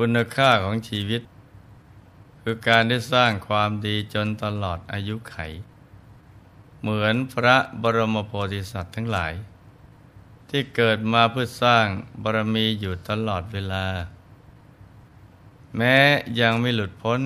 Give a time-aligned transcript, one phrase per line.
[0.00, 1.22] คุณค่าของชีวิต
[2.40, 5.36] คือการได้สร้างความดีจนตลอดอายุไข
[6.80, 9.32] เหมือนพระบรมโพธิสัตว์ทั้งหลาย
[10.50, 11.86] ที่เกิดมาเพื่อสร้าง
[12.22, 13.86] บารมีอยู่ตลอดเวลา
[15.76, 15.96] แม้
[16.40, 17.20] ยังไม่หลุดพ้น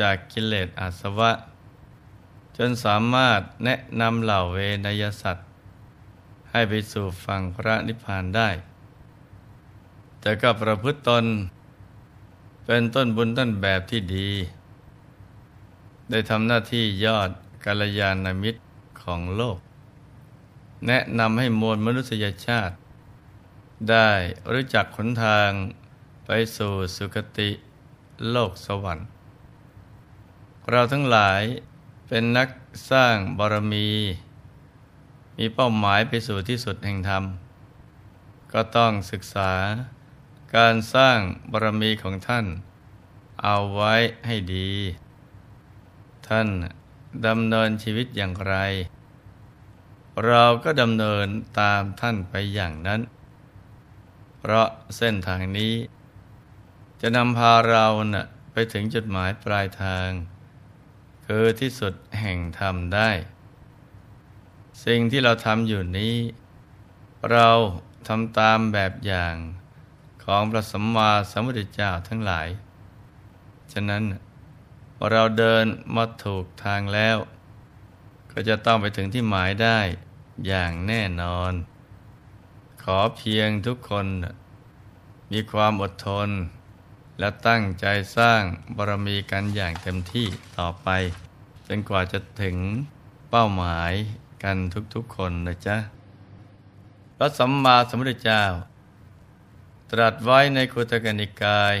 [0.00, 1.30] จากกิเลสอาสวะ
[2.56, 5.46] จนสามารถแนะนำเหล่าเวนยสัตว์
[6.50, 8.48] ให้ไปสู่ฝั่งพระนิพพานได้
[10.20, 11.26] แต่ก็ประพฤติตน
[12.72, 14.28] เป็นต้นบุญต้นแบบที่ดี
[16.10, 17.30] ได้ทำหน้าที่ยอด
[17.64, 18.60] กัลยาณมิตร
[19.02, 19.58] ของโลก
[20.86, 22.74] แนะนำให้มวลมนุษยชาติ
[23.90, 24.10] ได้
[24.52, 25.50] รู้จักขนทาง
[26.26, 27.50] ไปสู่สุคติ
[28.30, 29.06] โลกสวรรค์
[30.70, 31.42] เราทั้งหลาย
[32.08, 32.48] เป็นนัก
[32.90, 33.88] สร้างบารมี
[35.36, 37.24] มีเป้าหมายไปสู่ที่สุดแห่งธรรม
[38.52, 39.52] ก็ต้องศึกษา
[40.56, 41.18] การสร้าง
[41.52, 42.46] บารมีของท่าน
[43.42, 43.94] เอาไว้
[44.26, 44.70] ให้ดี
[46.28, 46.48] ท่าน
[47.26, 48.54] ดำเนินชีวิตอย่างไร
[50.26, 51.26] เราก็ดำเนิน
[51.60, 53.00] ตามท่านไปอย่างนั้น
[54.38, 55.74] เพราะเส้นทางนี้
[57.00, 60.08] จะนำพาเรานะ่ะไปถึงจุดหมายปลายทาง
[61.26, 63.10] คือที่สุดแห่งธรรมได้
[64.84, 66.16] สิ่งที่เราทำอยู่นี้
[67.32, 67.48] เรา
[68.08, 69.36] ทำตามแบบอย่าง
[70.32, 72.48] ของพระสัมมาสัมพุทธเจ้าทั้งหลาย
[73.72, 74.04] ฉะนั้น
[75.10, 75.64] เราเดิน
[75.94, 77.16] มาถูกทางแล้ว
[78.32, 79.78] ก็จะต้องไปถึงที่หมายได้
[80.46, 81.52] อย่างแน่นอน
[82.82, 84.06] ขอเพียงทุกคน
[85.32, 86.28] มีความอดทน
[87.18, 87.86] และตั้งใจ
[88.16, 88.42] สร้าง
[88.76, 90.26] บารมีกันอย่างเต็มที่
[90.58, 90.88] ต่อไป
[91.66, 92.56] จนกว่าจะถึง
[93.30, 93.92] เป้าหมาย
[94.42, 94.56] กัน
[94.94, 95.76] ทุกๆคนนะจ๊ะ
[97.16, 98.44] พระสัมมาสัมพุทธเจ้า
[99.94, 101.76] ตรัสไว้ในคุตกนิกาย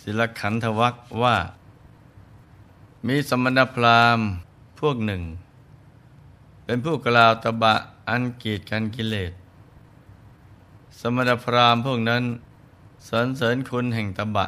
[0.00, 1.36] ศิลขันธวัคว่า
[3.06, 4.26] มีสมณพราหมณ์
[4.80, 5.22] พวกหนึ่ง
[6.64, 7.74] เป็นผู้กล่าวตบะ
[8.08, 9.32] อันกีดกันกิเลส
[11.00, 12.24] สมณพราหมณ์พวกนั้น
[13.08, 14.46] สรรเสริญคุณแห่งตบะ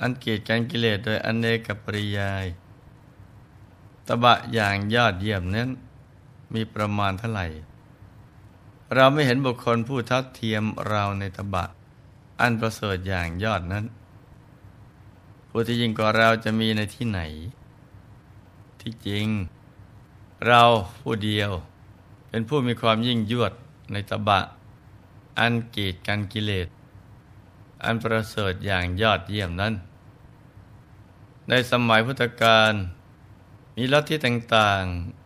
[0.00, 2.46] อันกีดกันกิเลสโดยอเนกปริยาย
[4.06, 5.68] ตบะอย่างยอดเยี่ยมนั้น
[6.54, 7.46] มีประมาณเท่าไหร่
[8.94, 11.64] เราไม่เห็นบุคคลผู้ทัดเทียมเราในตบะ
[12.40, 13.84] อันประเสริฐอย่างยอดนั้น
[15.48, 17.20] ผู้ที่ยิ่งกว่าเราจะมีในที่ไหน
[18.80, 19.26] ที่จริง
[20.46, 20.62] เรา
[21.00, 21.50] ผู้เดียว
[22.28, 23.52] เป็นผู้มีความยิ่งยวด
[23.92, 24.40] ในตบะ
[25.38, 26.68] อันกีดกันกิเลส
[27.84, 29.74] อันประเสริฐอย่างยอดเยี่ยมนั้น
[31.48, 32.72] ในสมัยพุทธกาล
[33.76, 34.82] มีลัทธิต่าง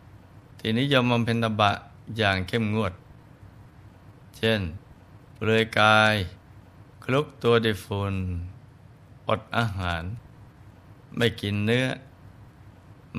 [0.09, 1.71] ๆ ที่นิยมบำเพ็ญตบะ
[2.17, 2.93] อย่างเข้มงวด
[4.37, 4.61] เช่น
[5.35, 6.15] เปลือยกาย
[7.03, 8.15] คลุกตัวด้วยฝุ่น
[9.29, 10.03] อดอาหาร
[11.17, 11.87] ไม่กินเนื้อ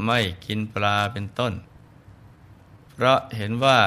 [0.05, 1.53] ไม่กินปลาเป็นต้น
[2.91, 3.79] เพราะเห็นว่า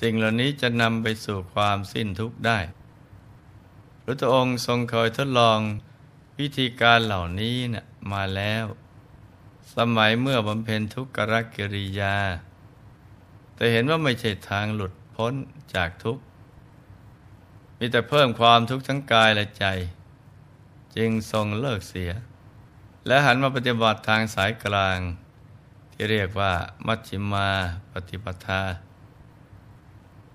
[0.00, 2.58] สิ่งเหล่านี้จะนำไปสู่ความสิ้นทุกข์ได้
[4.02, 5.60] พระองค์ทรงเคยทดลอง
[6.38, 8.64] วิธีการเหล่านี้นะ่ะมาแล้ว
[9.76, 11.18] สมัยเมื่อบำเพ็ญทุกข
[11.56, 12.16] กิริยา
[13.54, 15.34] แต่เห็นว่าไม่ใช่ทางหลุดพ้น
[15.74, 16.22] จากทุกข์
[17.86, 19.64] มีแต่เพิ่มความทุกข์ทั้งกายและใจ
[20.96, 22.10] จึงทรงเลิกเสีย
[23.06, 24.98] และหันมาปฏิบัติทางสายกลาง
[25.92, 26.52] ที่เรียกว่า
[26.86, 27.48] มัชฌิมา
[27.92, 28.62] ปฏิปทา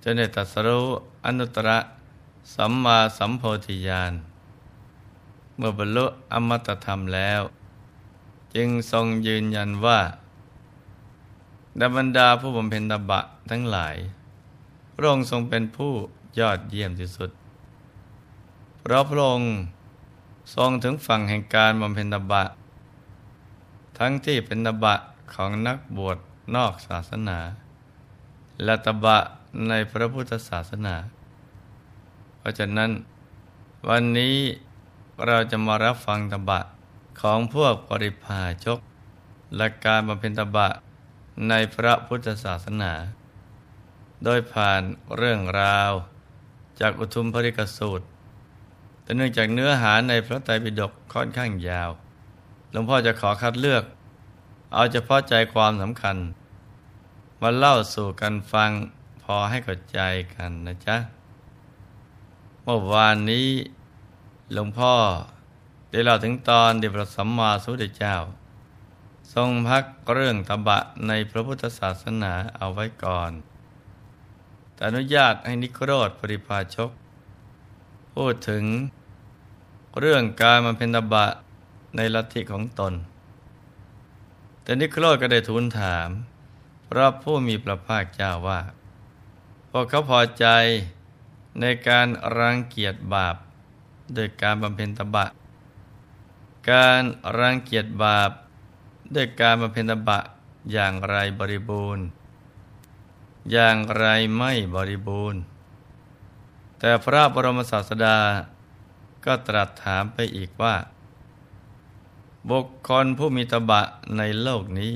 [0.02, 0.88] จนได้ตัสรู้
[1.26, 1.70] อนุตตร
[2.56, 4.14] สัมมาสัมโพธิญาณ
[5.58, 7.42] เมื่อบรรลุอมตะธรรมแล้ว
[8.56, 10.00] จึงทรงยืนยันว่า
[11.80, 13.20] ดบรรดาผู้บำเพ็ญตบะ
[13.52, 13.96] ทั้งหลาย
[14.94, 15.94] พระองค์ทรงเป็นผู้
[16.40, 17.32] ยอดเยี่ยมที่สุด
[18.82, 19.54] เพราะพระองค์
[20.56, 22.44] ทรงถึงฝั่งแห่งการบำเพ็ญตบะ
[23.98, 24.96] ทั้งที่เป็นตบะ
[25.34, 26.18] ของนักบวช
[26.56, 27.40] นอกศาสนา
[28.64, 29.18] และตบะ
[29.68, 30.96] ในพระพุทธศาสนา
[32.38, 32.92] เพราะฉะนั้น
[33.90, 34.36] วันนี้
[35.28, 36.60] เราจะมารับฟังตบะ
[37.22, 38.80] ของพวกปริพาชก
[39.58, 40.68] และการบำเพ็ญตบะ
[41.50, 42.94] ในพระพุทธศาสนา
[44.24, 44.82] โดยผ่าน
[45.18, 45.92] เรื่องราว
[46.80, 48.06] จากอุทุมภริกสูตร
[49.10, 51.90] แต่เนื่องจากเนื้อหาในพระไตรปิฎกค่อนข้างยาว
[52.72, 53.84] หลวงพ่อจะขอคัดเลือก
[54.74, 56.18] เอาเฉพาะใจความสำคัญ
[57.42, 58.72] มาเล่าสู่กันฟัง
[59.24, 60.00] พอให้เข้าใจ
[60.36, 60.98] กันนะจ๊ะ
[62.64, 63.48] เมื่อวานนี้
[64.54, 64.94] หลวงพ่อ
[65.92, 68.16] ได้เล่าถึงตอนเดพระสัมมาสัมพุทธเจ้า
[69.34, 69.84] ทรงพัก
[70.14, 73.32] เรื่องตบะในพระพุทธศาสนาเอาไว้ก่อน
[74.74, 76.92] แต่อนุญาตให้นิโครธปริพาชก
[78.14, 78.66] พูดถึง
[79.98, 81.26] เรื่องการมาเป็นตบะ
[81.96, 82.94] ในลัทธิของตน
[84.62, 86.10] แต่นิโครก็ได้ทูลถาม
[86.90, 88.60] พระผู้มีพระภาคเจ้าว่า
[89.72, 90.46] พวกเขาพอใจ
[91.60, 92.08] ในการ
[92.38, 93.36] รังเกียจบาป
[94.14, 95.26] โดยการบำเพ็ญตบะ
[96.72, 97.02] การ
[97.40, 98.32] รังเกียจบาป
[99.16, 100.20] ด้วยการบำเพ็ญตบะ
[100.72, 102.06] อย่างไรบริบูรณ์
[103.52, 104.06] อย่างไร
[104.38, 105.42] ไม่บริบูรณ์
[106.80, 108.18] แต่พระบรมศาสดา
[109.26, 110.76] ก็ตรัสถามไปอีกว่า
[112.50, 113.82] บุคคลผู้มีตบะ
[114.18, 114.94] ในโลกนี้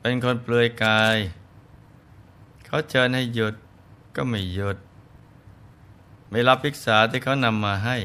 [0.00, 1.16] เป็นคนเปลือยกาย
[2.64, 3.54] เขาเชิญให้หยุด
[4.16, 4.76] ก็ไม่หยุด
[6.30, 7.96] ไม่รับภิกษาที่เขานำมาให้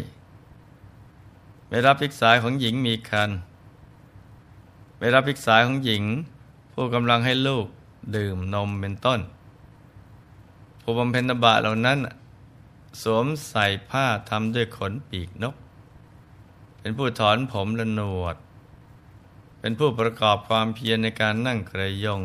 [1.70, 3.30] ไม่รับภิกษาของหญิงมีคัน
[4.98, 6.04] ไม่รับภิกษาของหญิง
[6.74, 7.66] ผู้กำลังให้ลูก
[8.16, 9.20] ดื่มนมเป็นต้น
[10.82, 11.98] ผู้บำเพ็ญตบะเหล่านั้น
[13.02, 15.56] สวมใส่ผ้าทำด้วยขนปีกนก
[16.80, 18.36] เป็นผู้ถอนผมและหนวด
[19.60, 22.22] เป็นผู้ประกอบความเพียรในการนั่งกระยง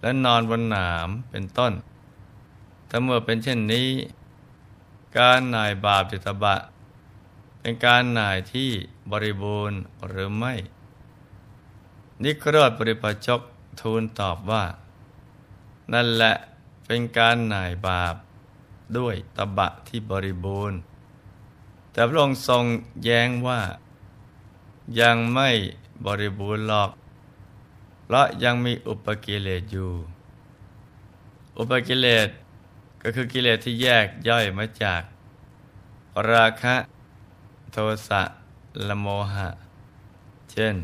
[0.00, 1.72] และนอนบนหนามเป็นต้น
[2.88, 3.88] ถ้าเมื่อเป็นเช่นนี้
[5.18, 6.56] การนายบาปจิตบะ
[7.60, 8.70] เป็นการนายที่
[9.10, 10.54] บริบูรณ์หรือไม่
[12.22, 13.40] นิโครธปริปชก
[13.80, 14.64] ทูลตอบว่า
[15.92, 16.34] นั่นแหละ
[16.86, 18.14] เป็นการนายบาป
[18.98, 20.78] ด้วยตบะที่บริบูรณ์
[21.92, 22.64] แต่พระองค์ทรง
[23.04, 23.60] แย้งว่า
[25.00, 25.50] ยังไม่
[26.06, 26.90] บริบูรณ์หรอก
[28.04, 29.92] เพราะยังมีอุปกิเลสอยู่
[31.58, 32.28] อุปกิเลส
[33.02, 35.02] ก็คือกิเลสที่แยกย่อยมาจาก
[36.30, 36.76] ราคะ
[37.72, 37.76] โท
[38.08, 38.22] สะ
[38.88, 39.48] ละโมหะ
[40.50, 40.76] เช่น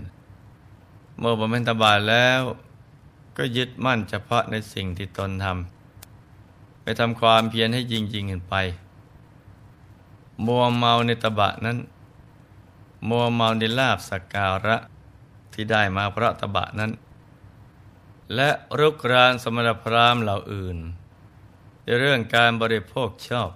[1.18, 2.40] เมื่อบำเพ็ญตบะแล้ว
[3.36, 5.75] ก็ยึดมั่นเฉพาะในสิ่งที่ตนทำ
[6.86, 8.54] ไปทำความเพียรให้จริงๆกันไป
[10.46, 11.78] มัวเมาในตบะนั้น
[13.08, 14.76] มัวเมาในลาบสักการะ
[15.52, 16.92] ที่ได้มาเพราะตบะนั้น
[18.34, 20.78] และรุกรานสมณพราหมณ์เหล่าอื่น
[21.82, 23.50] ในเรื่องการบริโภคชอบ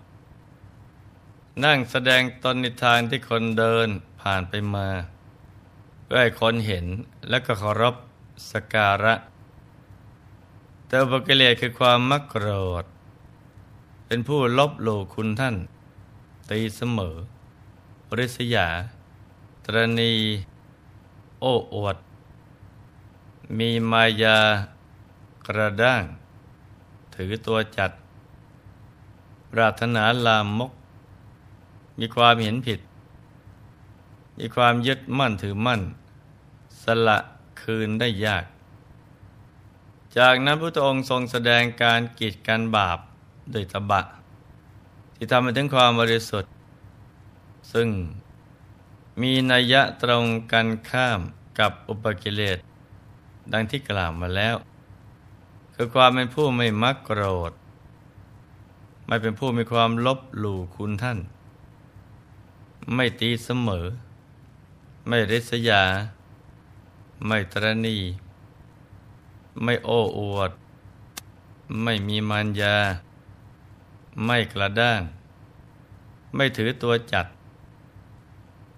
[1.65, 3.88] นั่งแสดงตนในทางที่คนเดิน
[4.21, 4.88] ผ่านไปมา
[6.03, 6.87] เพื่อให้คนเห็น
[7.29, 7.94] และก็เคารพ
[8.50, 9.15] สการะ
[10.87, 12.49] แต่บกิเลสคือความมักโกร
[12.82, 12.85] ธ
[14.12, 15.56] เป็นผู้ลบหลู่คุณท่าน
[16.50, 17.14] ตีเสมอ
[18.18, 18.68] ริษยา
[19.64, 20.12] ตรณี
[21.40, 21.96] โอ้อวด
[23.58, 24.38] มีมายา
[25.46, 26.02] กระด้าง
[27.14, 27.90] ถือตัวจัด
[29.50, 30.72] ปรารถนาลามมก
[31.98, 32.80] มีความเห็นผิด
[34.38, 35.80] มีความยึดมั่นถือมั่น
[36.82, 37.18] สละ
[37.60, 38.44] คืนได้ยาก
[40.17, 43.00] จากนั้นพระองค์ทรงแสดงการกีดกันบาป
[43.54, 44.00] ด้วยตบะ
[45.14, 46.52] ที่ทำให้ถึงความบริสุทธิ์
[47.72, 47.88] ซึ่ง
[49.20, 51.20] มีนัยยะตรงกันข้าม
[51.58, 52.58] กับอุปกิเลส
[53.52, 54.56] ดังที่กล่าวมาแล้ว
[55.74, 57.52] คือความเป็นผู้ไม่มักโกรธ
[59.06, 61.19] ไม่เป็นผู้มีความลบหลู่คุณท่าน
[62.94, 63.86] ไม่ตีเสมอ
[65.08, 65.82] ไม่ริษยา
[67.26, 67.96] ไม่ตรณี
[69.62, 70.50] ไม่โอ้อวด
[71.82, 72.76] ไม่มีมารยา
[74.24, 75.02] ไม่กระด้าง
[76.34, 77.26] ไม่ถือตัวจัด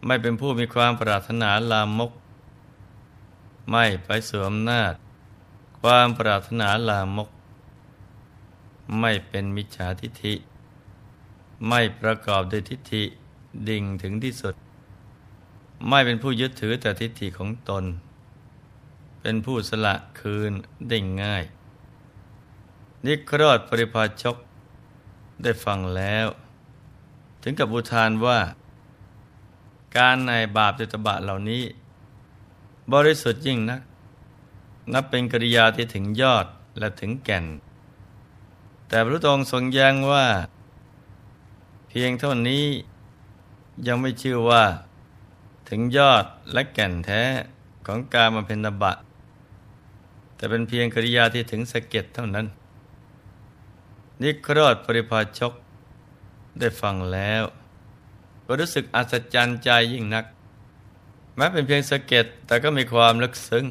[0.07, 2.13] ไม่เป็นผู้มีความปรารถนาลามก
[3.71, 4.95] ไม่ไปสวมนาจ
[5.81, 7.31] ความปรารถนาลามก
[9.01, 10.35] ไม่เป็นมิจฉาทิฐิ
[11.69, 13.03] ไม่ประกอบด้วยทิฏฐิ
[13.69, 14.55] ดิ่งถึงที่สุด
[15.89, 17.85] ไม่เป็นผู้ยึดถือแต่ทิฏฐิของตน
[19.21, 20.53] เป็นผู้สละคืน
[20.89, 21.45] ได้ง่าย
[23.07, 24.37] นิครอดปริพาชก
[25.43, 26.27] ได้ฟังแล้ว
[27.43, 28.39] ถึงกับอุทานว่า
[29.97, 31.63] การในบาปจิตบะเหล่านี้
[32.93, 33.81] บริสุทธิ์ยิ่งนัก
[34.93, 36.47] นับเป็นกิริยาที่ถึงยอด
[36.79, 37.47] และถึงแก่น
[38.89, 40.27] แต่พระองค์ทรงแย้งว่า
[41.89, 42.65] เพียงเท่านี้
[43.87, 44.65] ยังไม่ชื่อว่า
[45.69, 47.23] ถึงยอดและแก่นแท้
[47.87, 48.93] ของการมาเป็นนบะ
[50.37, 52.47] แต่เป็นเพียงกิริยาที่ถึงสะเก็ดเท่านั้น
[54.23, 55.53] นิโครธปริพาชก
[56.59, 57.43] ได้ฟังแล้ว
[58.45, 60.25] ก็รู้สึกอัศจรรย์ใจยิ่งนัก
[61.37, 63.67] แม้เป็นเพียงสะเก็ดแต่ก็มีความลึกซึ้ง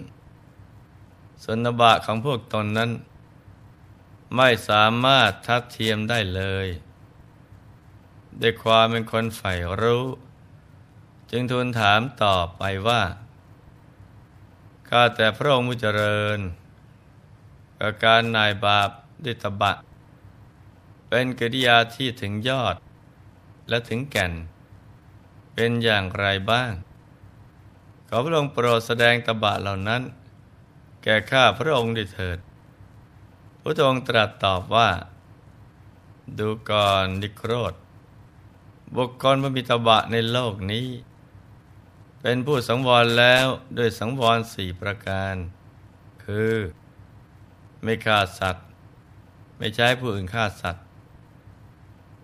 [1.46, 2.92] สนบะของพวกตนนั้น
[4.36, 6.68] ไม่สามารถทัดเทียมได้เลย
[8.42, 10.06] ด้วยความเป็นคนใฝ่รู้
[11.32, 13.02] จึงทูลถามต่อไปว่า
[14.90, 16.40] ข้าแต่พระองค์มุเจริญ
[17.80, 18.90] กับการนายบาป
[19.24, 19.74] ด้วยตบะ
[21.14, 22.76] เป็นกิริยาที่ถึงยอด
[23.70, 24.34] และถึงแก่น
[25.54, 26.72] เป็นอย่างไรบ้าง
[28.08, 30.02] ขอพระองค์โปรดแสดงตบะเหล่านั้น
[31.04, 32.38] แก่ข้าพระองค์ด้วยเถิด
[33.62, 34.90] พระองค์ตรัสตอบว่า
[36.40, 37.74] ดูก่อนนิโครธ
[38.96, 40.88] บุคคลพระมิตบะในโลกนี้
[42.22, 43.46] เป็นผู้สังวรแล้ว
[43.78, 45.36] ด้วยสังวรสี่ประการ
[46.26, 46.56] คือ
[47.84, 48.66] ไม่ฆ่าสัตว์
[49.58, 50.86] ไม่ใช้ผู้อื่นฆ่าสัตว์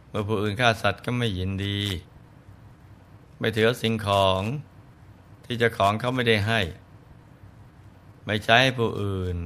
[0.09, 1.79] เมื่อผู้อื่นฆ่าสัตว์ก็ไม่ยินดี
[3.39, 4.41] ไม่ถือสิ่งของ
[5.45, 6.61] ที่จ้าของเขาไม่ได้ให้
[8.25, 9.37] ไม่ใช้ให้ผู้อื่น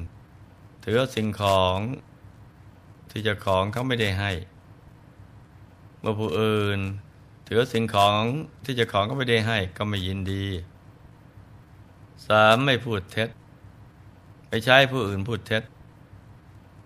[0.84, 1.78] ถือสิ่งของ
[3.10, 4.32] ที่จ้าของเขาไม่ได้ให้
[6.00, 6.80] เมื่อผู้อื่น
[7.48, 8.22] ถือสิ่งของ
[8.64, 10.46] ที่จ้าของเขาไม่ได้ให้ก็ไม่ยินดี
[12.28, 13.30] สามไม่พูดเท็จ
[14.50, 15.64] ไม่ใช้ผู้อื่นพูดเท็จ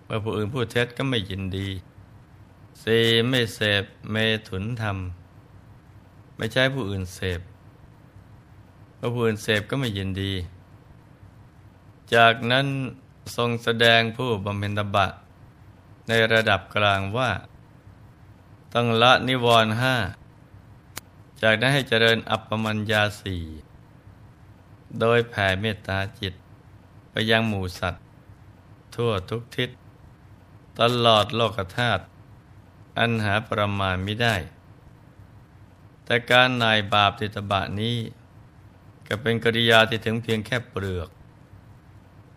[0.05, 1.69] เมื่อผู้อื่นพูดเท็จก็ไม่ยินดี
[2.85, 4.15] สี่ไม่เสพเม
[4.47, 4.97] ถุนธรรม
[6.37, 7.41] ไม่ใช่ผู้อื่นเสพ
[8.95, 10.33] เพราะผู้อื่นเสพก็ไม่ยินดี
[12.15, 12.65] จากนั้น
[13.35, 15.07] ทรงแสดงผู้บำเพ็ญตบะ
[16.07, 17.31] ในระดับกลางว่า
[18.73, 19.95] ต้องละนิวรณ์ห้า
[21.41, 23.43] จากนั้นให้เจริญอัปปมัญญาสี่
[24.99, 26.33] โดยแผ่เมตตาจิต
[27.11, 28.03] ไปยังหมู่สัตว์
[28.95, 29.69] ทั่วทุกทิศ
[30.79, 32.03] ตลอดโลกธาตุ
[32.97, 34.35] อันหาประมาณไม่ได้
[36.05, 37.97] แต่การนายบาปติตบะนี้
[39.07, 41.09] ก็เป็นกิริยาที่ถึงเพียงแค่เปลือก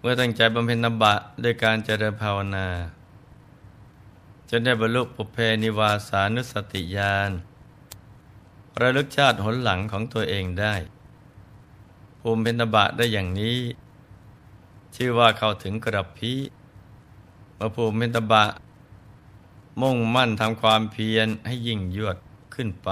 [0.00, 2.68] เมื่อตั้งใจบำเพ็ญนบะด้วยการเจริญภาวนา
[4.48, 7.30] จนได้บรรลุปุเพนิวาสานุสติญาณ
[8.80, 10.74] ระลึกชาติหนหลังของตัวเองได้
[12.20, 13.58] ภูมิเพนบะได้อย่างนี้
[14.94, 16.32] ชื่อว่าเข้าถึงกระพี
[17.54, 18.44] เมื่อภูมิเพนบะ
[19.80, 22.16] มุ่งมั่นทำความเพียรให้ยิ่งยวด
[22.54, 22.90] ขึ้นไป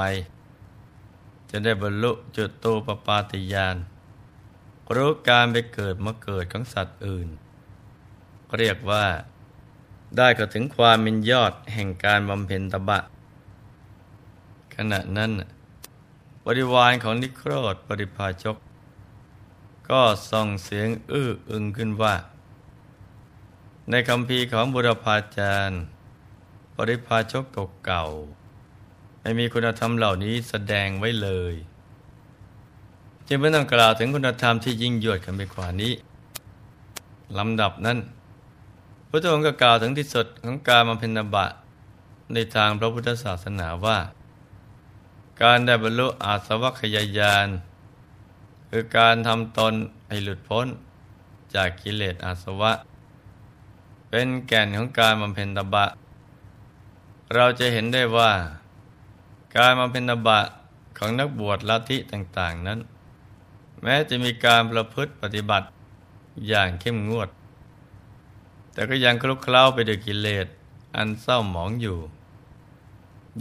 [1.51, 3.77] จะได้บรรลุจุดตูปปาติยาน
[4.95, 7.29] รู้การไปเกิดมาเกิดของสัตว์อื่น
[8.57, 9.07] เรียกว่า
[10.17, 12.99] ได้เข้าถึงความเป็นยอดแห่งการบำเพ็ญตบะ
[14.75, 15.33] ขณะนั้น
[16.45, 18.57] บริวารของนิโครธปริพาชก
[19.91, 22.15] ก็ส่งเสียงอื้ออึงขึ้นว่า
[23.91, 25.81] ในคำพีของบุรพาจารย์
[26.77, 27.45] ปริพาชก
[27.85, 31.55] เก่าๆไม่มีคุณธรรมเหล่านี้แสดงไว้เลย
[33.29, 35.93] จึงไม่ต้องกล่าวถึงคุณธรรมที่ยิ่งยวดกันไปกว่านี้
[37.39, 37.99] ลำดับนั้น
[39.09, 41.47] พระองค์ก็กล่าวถึงที่สุดของการมาเป็นนบะ
[42.33, 43.99] ในทางพระพุทธศาสนาว่า
[45.43, 47.49] การได้บรรลุอาสวัคยายาน
[48.71, 49.75] คือการทำตน
[50.09, 50.67] ให้หลุดพ้น
[51.55, 52.73] จากกิเลสอาสวะ
[54.09, 55.87] เป็นแก่นของการบำเพ็ญตบะ
[57.35, 58.33] เราจะเห็นได้ว่า
[59.57, 60.41] การมาเป็นนบะ
[60.99, 62.79] ของนักบวชลัทธิต่าง ๆ นั้น
[63.83, 65.69] แม้จะมีการประพฤติปฏิบัติ
[66.49, 67.29] อย่างเข้มงวด
[68.73, 70.47] แต่ก็ยังคลุกเคล้าไปด้วยกิเลส
[70.97, 71.99] อันเศร้าหมองอยู่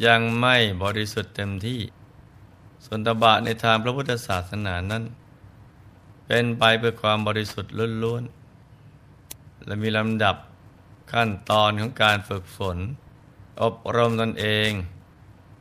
[0.06, 1.82] ยังไม่บริสุทธิ์เต็มที่
[2.86, 5.04] ส่วนตบะในทางพระพุทธศาสนานั้น
[6.25, 7.74] เป็นไปเพื่อความบริสุทธิ์
[8.04, 10.36] ล้วนๆและมีลำดับ
[11.12, 12.77] ขั้นตอนของการฝึกฝน
[13.62, 14.72] อบรมตนเอง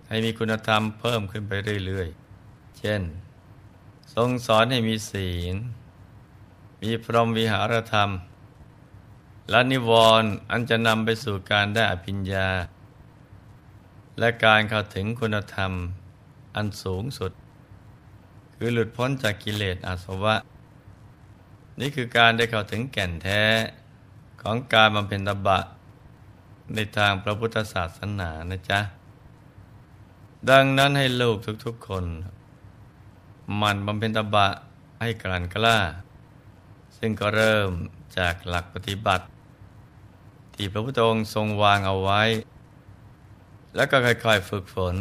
[0.08, 1.52] ให้มีคุณธรรมเพิ่มขึ้นไป
[1.86, 3.02] เรื่อยๆ เช่น
[4.14, 5.56] ทรงสอนให้มีศีล
[6.82, 8.10] มีพรหมวิหารธรรม
[9.50, 9.90] และนิว
[10.22, 12.48] รณ์อันจะนำไปสู่การได้อภิญญา
[14.18, 15.72] และการเข้าถึงคุณธรรม
[16.56, 17.32] อันสูงสุด
[18.54, 20.34] คือหลุดพ้นจากกิเลสอาสวะ
[21.80, 23.42] นี่คือการได้เข้าถึงแก่นแท้
[24.42, 25.58] ของการบำเพ็ญตบะ
[26.72, 28.80] ในทางพระพุทธศาสนานะจ๊ะ
[30.50, 32.04] ดังนั้นให้ลูกทุกๆคน
[33.60, 34.48] มันบำเพ็ญตบะ
[35.00, 35.78] ให้กลั่นกล้า
[36.96, 37.70] ซึ่งก็เริ่ม
[38.18, 39.24] จากหลักปฏิบัติ
[40.54, 42.22] ที่พระพุทธองค์ทรงวางเอาไว้
[43.74, 44.94] แล้วก็ค่อยๆฝึกฝน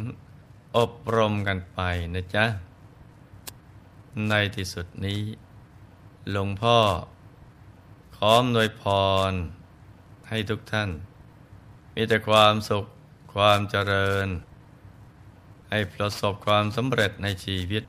[0.77, 1.79] อบรมกันไป
[2.15, 2.45] นะจ๊ะ
[4.29, 5.21] ในที่สุดนี้
[6.31, 6.77] หลวงพ่อ
[8.15, 8.83] ขอมนวยพ
[9.29, 9.31] ร
[10.29, 10.89] ให้ทุกท่าน
[11.95, 12.85] มีแต่ความสุข
[13.33, 14.27] ความเจริญ
[15.69, 17.83] ให้ประสบความสำเร็จในชีวิต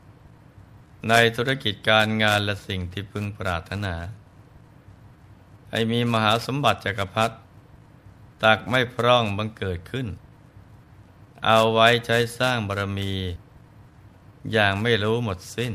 [1.09, 3.95] ในธุรกิจการงานและสิ่งที่พึงปรารถนา
[5.71, 7.37] ให้มีมหาสมบัติจักรพรรดิ
[8.43, 10.07] ตักไม่พร่องบังเกิดขึ้น
[11.45, 13.13] เอาไว้ใช้สร้างบารมี
[14.53, 15.73] อย่างไม่รู้หมดสิ้น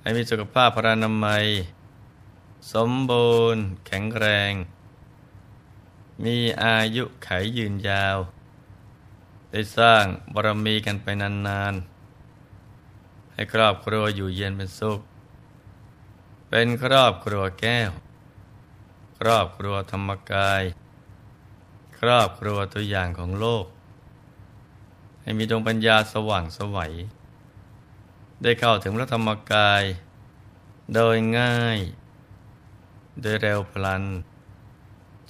[0.00, 1.44] ให้มีสุขภาพพรานามัย
[2.72, 4.52] สมบูรณ์ แข็งแรง
[6.24, 8.18] มีอายุไขยืนยาว
[9.50, 15.00] ได้สร้างบารมีกันไปนานๆ ให้ครอบครัวอยู่เย็นเป็นสุข
[16.48, 17.90] เป็นครอบครัวแก้ว
[19.18, 20.62] ครอบครัวธรรมกาย
[21.98, 23.66] ครอบครัวตัวอย่างของโลก
[25.22, 26.92] ให้มีดวงปัญญาสว่างสวัย
[28.42, 29.82] ได้เข้าถึงพระธรรมกาย
[30.94, 31.78] โดยง่าย
[33.20, 34.04] โดยเร็วพลัน